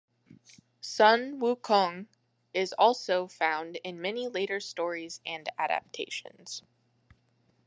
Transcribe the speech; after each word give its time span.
Sun 0.79 1.39
Wukong 1.39 2.07
is 2.55 2.73
also 2.73 3.27
found 3.27 3.75
in 3.83 4.01
many 4.01 4.27
later 4.27 4.59
stories 4.59 5.21
and 5.27 5.47
adaptations. 5.59 6.63